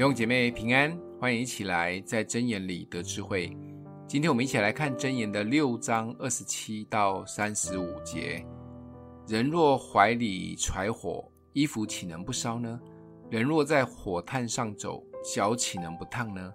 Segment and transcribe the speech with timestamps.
[0.00, 3.54] 弟兄姐妹平安，欢迎一起来在真言里得智慧。
[4.08, 8.42] 今天我们一起来看真言的六章二十七到三十五节。
[9.28, 12.80] 人若怀里揣火，衣服岂能不烧呢？
[13.28, 16.50] 人若在火炭上走，脚岂能不烫呢？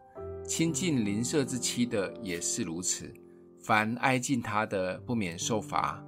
[0.48, 3.14] 亲近邻舍之妻的也是如此。
[3.62, 6.04] 凡挨近他的，不免受罚。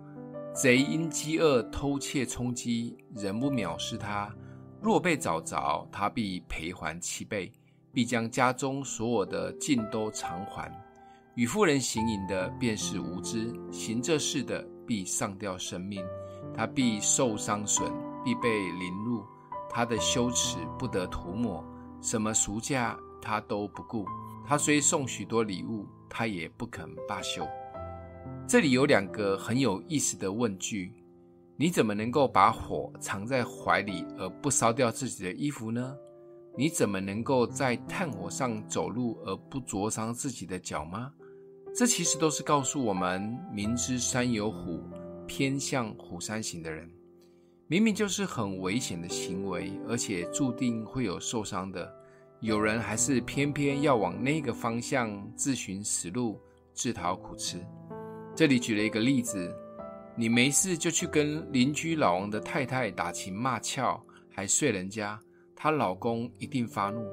[0.56, 4.36] 贼因饥饿偷窃充饥，人不藐视他。
[4.82, 7.52] 若被找着，他必赔还七倍，
[7.92, 10.72] 必将家中所有的尽都偿还。
[11.36, 16.04] 与妇人行淫的，便是无知；行这事的，必上吊生命。
[16.54, 17.92] 他必受伤损，
[18.24, 19.24] 必被凌辱。
[19.70, 21.64] 他的羞耻不得涂抹，
[22.02, 24.06] 什么赎价他都不顾。
[24.46, 27.48] 他虽送许多礼物，他也不肯罢休。
[28.48, 30.94] 这里有两个很有意思的问句：
[31.60, 35.98] 你怎么能够把火藏在怀里而不烧掉自己的衣服呢？
[36.56, 41.12] 你怎么能够在炭火上走路而不灼伤自己的脚吗？
[41.76, 44.84] 这其实都是告诉我们：明知山有虎，
[45.26, 46.88] 偏向虎山行的人，
[47.66, 51.92] 明明就是很危险的行为，而且注定会有受伤的，
[52.40, 56.40] 有人还是偏偏要往那个方向自寻死路，
[56.72, 57.58] 自讨苦吃。
[58.36, 59.52] 这里举了一个例子：
[60.20, 64.02] 你没事就去跟邻居老王的太太打情骂俏，
[64.34, 65.20] 还睡人家，
[65.56, 67.08] 她老公一定发怒，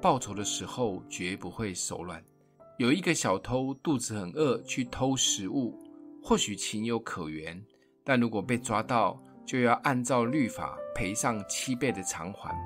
[0.00, 2.24] 报仇的时候绝不会手软。
[2.78, 5.78] 有一个小偷肚子很饿去偷食物，
[6.22, 7.62] 或许情有可原，
[8.02, 12.56] 但如果被抓到，就要按照律法赔上七倍的偿还，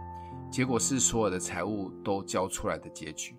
[0.53, 3.35] 结果是所有的财物都交出来的结局。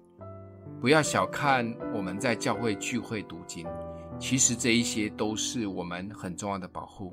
[0.82, 3.66] 不要小看我们在教会聚会读经。
[4.22, 7.12] 其实这一些都是我们很重要的保护，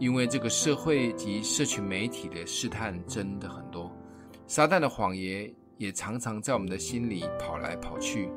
[0.00, 3.92] 因为这个社会及社群媒体的试探真的很多，
[4.48, 8.28] 撒旦的谎言也常常在我们的心里跑来跑去。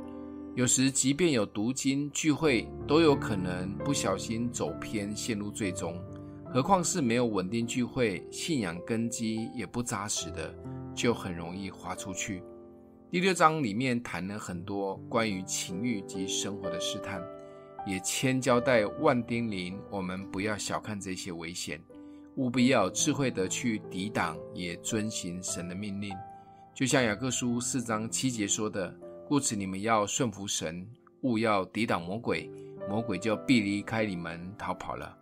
[0.54, 6.00] 有时即便有读经聚会，都有可能不小心走偏，陷入最终。
[6.54, 10.54] 何况是没有稳定聚会、信仰根基也不扎实的，
[10.94, 12.44] 就很容易滑出去。
[13.10, 17.20] 第六章里面谈了很多关于情欲及生活的试探。
[17.86, 21.82] 也千交代万叮咛，我们不要小看这些危险，
[22.36, 26.16] 务必要智慧的去抵挡，也遵行神的命令。
[26.74, 28.96] 就像雅各书四章七节说的
[29.28, 30.88] ：“故此你们要顺服神，
[31.22, 32.50] 务要抵挡魔鬼，
[32.90, 35.18] 魔鬼就必离开你们逃跑了。”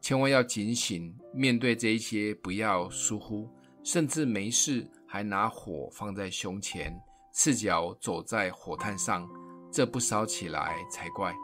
[0.00, 3.48] 千万要警醒，面对这一些不要疏忽，
[3.82, 6.98] 甚至没事还拿火放在胸前，
[7.32, 9.28] 赤脚走在火炭上，
[9.70, 11.34] 这不烧起来才怪。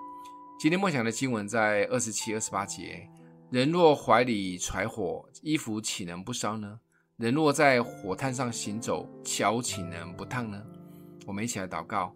[0.58, 3.06] 今天默想的经文在二十七、二十八节：
[3.50, 6.80] 人若怀里揣火，衣服岂能不烧呢？
[7.18, 10.58] 人若在火炭上行走，脚岂能不烫呢？
[11.26, 12.10] 我们一起来祷告：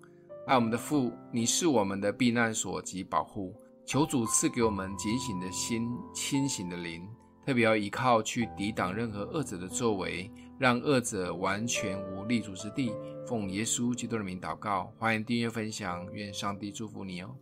[0.47, 7.07] 爱我们的父，你是我们的避难所及保护，求主赐给我们警醒的心、清醒的灵，
[7.45, 12.91] 特别要依靠去抵挡任何恶者的作为，让恶者完全无立足之地。
[13.27, 17.37] 奉耶稣基督的名祷告，欢迎订阅分享，愿上帝祝福你哦。